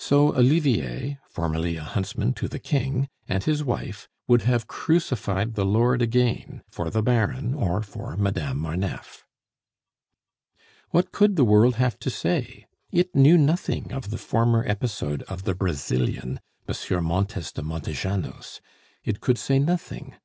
So 0.00 0.34
Olivier, 0.34 1.20
formerly 1.28 1.76
a 1.76 1.84
huntsman 1.84 2.32
to 2.32 2.48
the 2.48 2.58
King, 2.58 3.08
and 3.28 3.44
his 3.44 3.62
wife 3.62 4.08
would 4.26 4.42
have 4.42 4.66
crucified 4.66 5.54
the 5.54 5.64
Lord 5.64 6.02
again 6.02 6.64
for 6.68 6.90
the 6.90 7.04
Baron 7.04 7.54
or 7.54 7.80
for 7.80 8.16
Madame 8.16 8.58
Marneffe. 8.62 9.24
What 10.90 11.12
could 11.12 11.36
the 11.36 11.44
world 11.44 11.76
have 11.76 12.00
to 12.00 12.10
say? 12.10 12.66
It 12.90 13.14
knew 13.14 13.38
nothing 13.38 13.92
of 13.92 14.10
the 14.10 14.18
former 14.18 14.64
episode 14.66 15.22
of 15.28 15.44
the 15.44 15.54
Brazilian, 15.54 16.40
Monsieur 16.66 17.00
Montes 17.00 17.52
de 17.52 17.62
Montejanos 17.62 18.60
it 19.04 19.20
could 19.20 19.38
say 19.38 19.60
nothing. 19.60 20.16